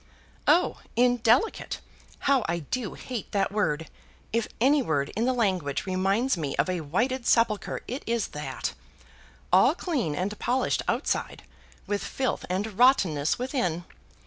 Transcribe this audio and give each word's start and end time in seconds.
"Oh, 0.47 0.79
indelicate! 0.95 1.79
How 2.25 2.43
I 2.49 2.57
do 2.61 2.95
hate 2.95 3.31
that 3.33 3.51
word. 3.51 3.87
If 4.33 4.47
any 4.59 4.81
word 4.81 5.11
in 5.15 5.25
the 5.25 5.31
language 5.33 5.85
reminds 5.85 6.35
me 6.35 6.55
of 6.55 6.69
a 6.71 6.81
whited 6.81 7.27
sepulchre 7.27 7.81
it 7.87 8.01
is 8.07 8.29
that; 8.29 8.73
all 9.53 9.75
clean 9.75 10.15
and 10.15 10.39
polished 10.39 10.81
outside 10.87 11.43
with 11.85 12.03
filth 12.03 12.45
and 12.49 12.79
rottenness 12.79 13.37
within. 13.37 13.83